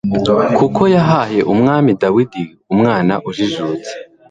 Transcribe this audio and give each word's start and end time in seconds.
kuko 0.57 0.81
yahaye 0.95 1.39
Umwami 1.53 1.89
Dawidi 2.01 2.43
umwana 2.73 3.13
ujijutse 3.29 3.91